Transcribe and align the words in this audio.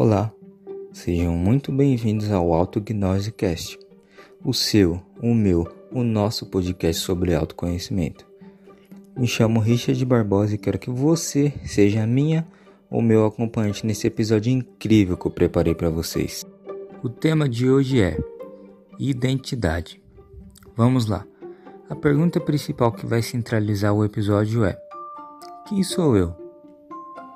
Olá, 0.00 0.32
sejam 0.92 1.36
muito 1.36 1.72
bem-vindos 1.72 2.30
ao 2.30 2.52
Autognose 2.52 3.32
Cast, 3.32 3.76
o 4.44 4.54
seu, 4.54 5.02
o 5.20 5.34
meu, 5.34 5.66
o 5.90 6.04
nosso 6.04 6.46
podcast 6.46 7.02
sobre 7.02 7.34
autoconhecimento. 7.34 8.24
Me 9.16 9.26
chamo 9.26 9.58
Richard 9.58 10.02
Barbosa 10.04 10.54
e 10.54 10.58
quero 10.58 10.78
que 10.78 10.88
você 10.88 11.52
seja 11.64 12.04
a 12.04 12.06
minha 12.06 12.46
ou 12.88 13.02
meu 13.02 13.26
acompanhante 13.26 13.84
nesse 13.84 14.06
episódio 14.06 14.52
incrível 14.52 15.16
que 15.16 15.26
eu 15.26 15.32
preparei 15.32 15.74
para 15.74 15.90
vocês. 15.90 16.46
O 17.02 17.08
tema 17.08 17.48
de 17.48 17.68
hoje 17.68 18.00
é 18.00 18.16
identidade. 19.00 20.00
Vamos 20.76 21.06
lá. 21.06 21.26
A 21.90 21.96
pergunta 21.96 22.38
principal 22.38 22.92
que 22.92 23.04
vai 23.04 23.20
centralizar 23.20 23.92
o 23.92 24.04
episódio 24.04 24.64
é: 24.64 24.78
Quem 25.68 25.82
sou 25.82 26.16
eu? 26.16 26.36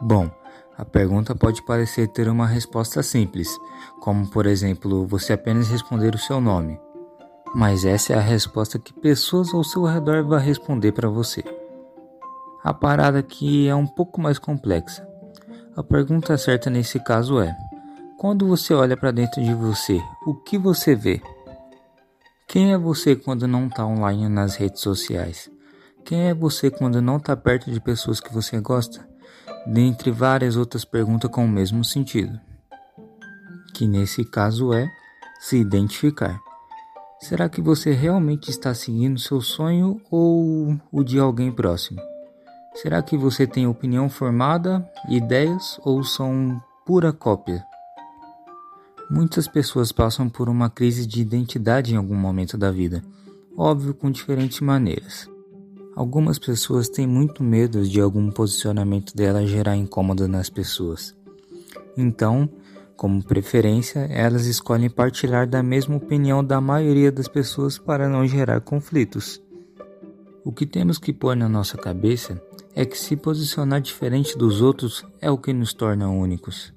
Bom, 0.00 0.30
a 0.76 0.84
pergunta 0.84 1.34
pode 1.34 1.62
parecer 1.62 2.08
ter 2.08 2.28
uma 2.28 2.46
resposta 2.46 3.02
simples, 3.02 3.48
como 4.00 4.28
por 4.28 4.44
exemplo, 4.44 5.06
você 5.06 5.32
apenas 5.32 5.68
responder 5.68 6.14
o 6.14 6.18
seu 6.18 6.40
nome. 6.40 6.80
Mas 7.54 7.84
essa 7.84 8.12
é 8.12 8.16
a 8.16 8.20
resposta 8.20 8.78
que 8.78 8.92
pessoas 8.92 9.54
ao 9.54 9.62
seu 9.62 9.84
redor 9.84 10.24
vão 10.24 10.38
responder 10.38 10.90
para 10.90 11.08
você. 11.08 11.44
A 12.64 12.74
parada 12.74 13.20
aqui 13.20 13.68
é 13.68 13.74
um 13.74 13.86
pouco 13.86 14.20
mais 14.20 14.38
complexa. 14.38 15.06
A 15.76 15.82
pergunta 15.82 16.36
certa 16.36 16.68
nesse 16.68 16.98
caso 16.98 17.38
é: 17.40 17.54
quando 18.18 18.48
você 18.48 18.74
olha 18.74 18.96
para 18.96 19.12
dentro 19.12 19.42
de 19.42 19.54
você, 19.54 20.00
o 20.26 20.34
que 20.34 20.58
você 20.58 20.96
vê? 20.96 21.22
Quem 22.48 22.72
é 22.72 22.78
você 22.78 23.14
quando 23.14 23.46
não 23.46 23.68
está 23.68 23.86
online 23.86 24.28
nas 24.28 24.56
redes 24.56 24.80
sociais? 24.80 25.48
Quem 26.04 26.28
é 26.28 26.34
você 26.34 26.70
quando 26.70 27.00
não 27.00 27.18
está 27.18 27.36
perto 27.36 27.70
de 27.70 27.80
pessoas 27.80 28.18
que 28.18 28.32
você 28.32 28.60
gosta? 28.60 29.13
Dentre 29.66 30.10
várias 30.10 30.56
outras 30.56 30.84
perguntas 30.84 31.30
com 31.30 31.44
o 31.44 31.48
mesmo 31.48 31.84
sentido, 31.84 32.38
que 33.74 33.86
nesse 33.86 34.24
caso 34.24 34.72
é 34.72 34.88
se 35.40 35.56
identificar. 35.56 36.40
Será 37.20 37.48
que 37.48 37.60
você 37.60 37.92
realmente 37.92 38.50
está 38.50 38.74
seguindo 38.74 39.18
seu 39.18 39.40
sonho 39.40 40.00
ou 40.10 40.78
o 40.92 41.02
de 41.02 41.18
alguém 41.18 41.50
próximo? 41.50 42.00
Será 42.74 43.00
que 43.02 43.16
você 43.16 43.46
tem 43.46 43.66
opinião 43.66 44.10
formada, 44.10 44.86
ideias 45.08 45.78
ou 45.84 46.02
são 46.02 46.60
pura 46.84 47.12
cópia? 47.12 47.64
Muitas 49.10 49.46
pessoas 49.46 49.92
passam 49.92 50.28
por 50.28 50.48
uma 50.48 50.68
crise 50.68 51.06
de 51.06 51.20
identidade 51.20 51.94
em 51.94 51.96
algum 51.96 52.16
momento 52.16 52.58
da 52.58 52.70
vida, 52.70 53.02
óbvio 53.56 53.94
com 53.94 54.10
diferentes 54.10 54.60
maneiras. 54.60 55.33
Algumas 55.96 56.38
pessoas 56.38 56.88
têm 56.88 57.06
muito 57.06 57.42
medo 57.42 57.86
de 57.86 58.00
algum 58.00 58.30
posicionamento 58.30 59.14
dela 59.14 59.46
gerar 59.46 59.76
incômodo 59.76 60.26
nas 60.26 60.50
pessoas. 60.50 61.14
Então, 61.96 62.48
como 62.96 63.22
preferência, 63.22 64.00
elas 64.10 64.46
escolhem 64.46 64.90
partilhar 64.90 65.48
da 65.48 65.62
mesma 65.62 65.96
opinião 65.96 66.44
da 66.44 66.60
maioria 66.60 67.12
das 67.12 67.28
pessoas 67.28 67.78
para 67.78 68.08
não 68.08 68.26
gerar 68.26 68.60
conflitos. 68.60 69.40
O 70.44 70.52
que 70.52 70.66
temos 70.66 70.98
que 70.98 71.12
pôr 71.12 71.36
na 71.36 71.48
nossa 71.48 71.76
cabeça 71.76 72.42
é 72.74 72.84
que 72.84 72.98
se 72.98 73.16
posicionar 73.16 73.80
diferente 73.80 74.36
dos 74.36 74.60
outros 74.60 75.04
é 75.20 75.30
o 75.30 75.38
que 75.38 75.52
nos 75.52 75.72
torna 75.72 76.08
únicos. 76.08 76.74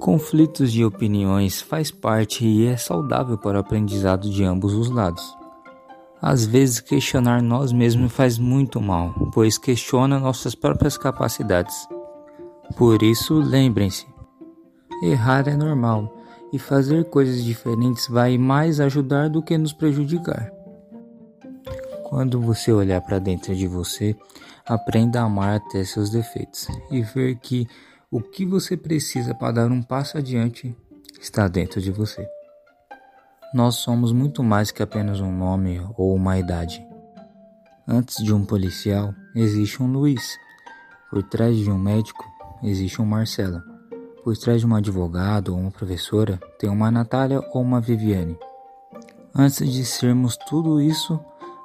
Conflitos 0.00 0.72
de 0.72 0.84
opiniões 0.84 1.60
faz 1.60 1.90
parte 1.90 2.44
e 2.44 2.66
é 2.66 2.76
saudável 2.76 3.38
para 3.38 3.58
o 3.58 3.60
aprendizado 3.60 4.28
de 4.30 4.42
ambos 4.42 4.72
os 4.74 4.88
lados. 4.88 5.43
Às 6.26 6.46
vezes, 6.46 6.80
questionar 6.80 7.42
nós 7.42 7.70
mesmos 7.70 8.10
faz 8.10 8.38
muito 8.38 8.80
mal, 8.80 9.12
pois 9.34 9.58
questiona 9.58 10.18
nossas 10.18 10.54
próprias 10.54 10.96
capacidades. 10.96 11.86
Por 12.78 13.02
isso, 13.02 13.34
lembrem-se: 13.34 14.06
errar 15.02 15.46
é 15.46 15.54
normal 15.54 16.10
e 16.50 16.58
fazer 16.58 17.04
coisas 17.10 17.44
diferentes 17.44 18.08
vai 18.08 18.38
mais 18.38 18.80
ajudar 18.80 19.28
do 19.28 19.42
que 19.42 19.58
nos 19.58 19.74
prejudicar. 19.74 20.50
Quando 22.04 22.40
você 22.40 22.72
olhar 22.72 23.02
para 23.02 23.18
dentro 23.18 23.54
de 23.54 23.68
você, 23.68 24.16
aprenda 24.64 25.20
a 25.20 25.24
amar 25.24 25.56
até 25.56 25.84
seus 25.84 26.08
defeitos 26.08 26.66
e 26.90 27.02
ver 27.02 27.36
que 27.36 27.68
o 28.10 28.22
que 28.22 28.46
você 28.46 28.78
precisa 28.78 29.34
para 29.34 29.52
dar 29.52 29.70
um 29.70 29.82
passo 29.82 30.16
adiante 30.16 30.74
está 31.20 31.46
dentro 31.48 31.82
de 31.82 31.90
você. 31.90 32.26
Nós 33.54 33.76
somos 33.76 34.10
muito 34.10 34.42
mais 34.42 34.72
que 34.72 34.82
apenas 34.82 35.20
um 35.20 35.30
nome 35.30 35.80
ou 35.96 36.12
uma 36.12 36.36
idade. 36.36 36.84
Antes 37.86 38.16
de 38.16 38.34
um 38.34 38.44
policial, 38.44 39.14
existe 39.32 39.80
um 39.80 39.86
Luiz. 39.86 40.36
Por 41.08 41.22
trás 41.22 41.56
de 41.56 41.70
um 41.70 41.78
médico, 41.78 42.24
existe 42.64 43.00
um 43.00 43.06
Marcelo. 43.06 43.62
Por 44.24 44.36
trás 44.36 44.62
de 44.62 44.66
um 44.66 44.74
advogado 44.74 45.50
ou 45.50 45.60
uma 45.60 45.70
professora, 45.70 46.40
tem 46.58 46.68
uma 46.68 46.90
Natália 46.90 47.40
ou 47.52 47.62
uma 47.62 47.80
Viviane. 47.80 48.36
Antes 49.32 49.72
de 49.72 49.84
sermos 49.84 50.36
tudo 50.48 50.80
isso, 50.80 51.20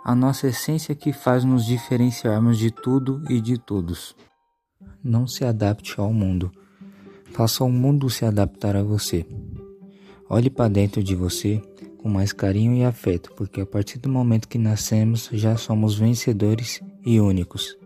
a 0.05 0.13
nossa 0.13 0.47
essência 0.47 0.93
que 0.93 1.11
faz 1.11 1.43
nos 1.43 1.65
diferenciarmos 1.65 2.59
de 2.59 2.69
tudo 2.69 3.23
e 3.27 3.41
de 3.41 3.57
todos. 3.57 4.15
Não 5.03 5.25
se 5.25 5.43
adapte 5.43 5.99
ao 5.99 6.13
mundo. 6.13 6.51
Faça 7.33 7.63
o 7.63 7.71
mundo 7.71 8.11
se 8.11 8.25
adaptar 8.25 8.75
a 8.75 8.83
você. 8.83 9.25
Olhe 10.29 10.51
para 10.51 10.69
dentro 10.69 11.01
de 11.01 11.15
você 11.15 11.59
com 12.01 12.09
mais 12.09 12.33
carinho 12.33 12.73
e 12.73 12.83
afeto, 12.83 13.31
porque 13.35 13.61
a 13.61 13.65
partir 13.65 13.99
do 13.99 14.09
momento 14.09 14.47
que 14.47 14.57
nascemos 14.57 15.29
já 15.31 15.55
somos 15.57 15.97
vencedores 15.97 16.81
e 17.05 17.19
únicos. 17.19 17.77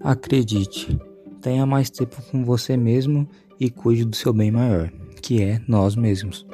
Acredite, 0.00 0.98
tenha 1.40 1.66
mais 1.66 1.90
tempo 1.90 2.16
com 2.30 2.44
você 2.44 2.76
mesmo 2.76 3.28
e 3.58 3.70
cuide 3.70 4.04
do 4.04 4.16
seu 4.16 4.32
bem 4.32 4.50
maior, 4.50 4.90
que 5.20 5.42
é 5.42 5.60
nós 5.66 5.96
mesmos. 5.96 6.46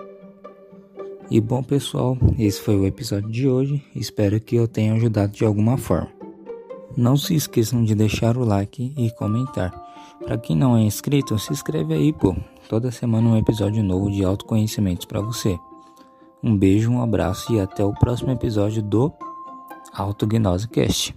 E 1.30 1.40
bom 1.40 1.62
pessoal, 1.62 2.18
esse 2.38 2.60
foi 2.60 2.76
o 2.76 2.86
episódio 2.86 3.30
de 3.30 3.48
hoje. 3.48 3.84
Espero 3.94 4.40
que 4.40 4.56
eu 4.56 4.66
tenha 4.66 4.94
ajudado 4.94 5.32
de 5.32 5.44
alguma 5.44 5.76
forma. 5.76 6.10
Não 6.96 7.16
se 7.16 7.34
esqueçam 7.36 7.84
de 7.84 7.94
deixar 7.94 8.36
o 8.36 8.44
like 8.44 8.92
e 8.96 9.10
comentar. 9.12 9.70
Para 10.24 10.36
quem 10.36 10.56
não 10.56 10.76
é 10.76 10.82
inscrito, 10.82 11.38
se 11.38 11.52
inscreve 11.52 11.94
aí, 11.94 12.12
pô. 12.12 12.34
Toda 12.68 12.90
semana 12.90 13.28
um 13.28 13.36
episódio 13.36 13.82
novo 13.82 14.10
de 14.10 14.24
autoconhecimentos 14.24 15.06
para 15.06 15.20
você. 15.20 15.56
Um 16.42 16.56
beijo, 16.56 16.90
um 16.90 17.02
abraço 17.02 17.52
e 17.52 17.60
até 17.60 17.84
o 17.84 17.92
próximo 17.92 18.30
episódio 18.30 18.82
do 18.82 19.12
Autognose 19.92 20.66
Cast. 20.68 21.14